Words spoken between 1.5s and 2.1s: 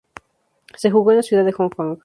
Hong Kong.